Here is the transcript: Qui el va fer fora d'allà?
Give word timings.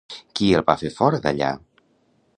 Qui 0.39 0.47
el 0.59 0.63
va 0.69 0.75
fer 0.83 0.91
fora 0.95 1.21
d'allà? 1.27 1.51